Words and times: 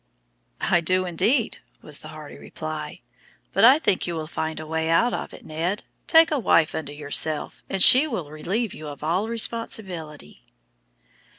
"I 0.61 0.81
do 0.81 1.05
indeed," 1.05 1.59
was 1.83 1.99
the 1.99 2.07
hearty 2.07 2.35
reply; 2.39 3.01
"but 3.53 3.63
I 3.63 3.77
think 3.77 4.07
you 4.07 4.15
will 4.15 4.25
find 4.25 4.59
a 4.59 4.65
way 4.65 4.89
out 4.89 5.13
of 5.13 5.31
it, 5.31 5.45
Ned. 5.45 5.83
Take 6.07 6.31
a 6.31 6.39
wife 6.39 6.73
unto 6.73 6.91
yourself, 6.91 7.61
and 7.69 7.83
she 7.83 8.07
will 8.07 8.31
relieve 8.31 8.73
you 8.73 8.87
of 8.87 9.03
all 9.03 9.27
responsibility." 9.29 10.43